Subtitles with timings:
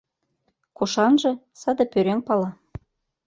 [0.77, 1.31] Кушанже—
[1.61, 2.49] саде пӧръеҥ пала.